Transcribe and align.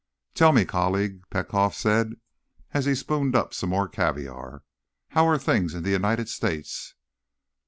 "Tell 0.33 0.51
me, 0.51 0.65
colleague," 0.65 1.21
Petkoff 1.29 1.75
said 1.75 2.13
as 2.73 2.87
be 2.87 2.95
spooned 2.95 3.35
up 3.35 3.53
some 3.53 3.69
more 3.69 3.87
caviar, 3.87 4.63
"how 5.09 5.27
are 5.27 5.37
things 5.37 5.75
in 5.75 5.83
the 5.83 5.91
United 5.91 6.27
States?" 6.27 6.95